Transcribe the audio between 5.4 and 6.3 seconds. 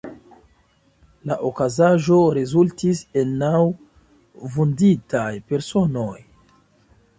personoj.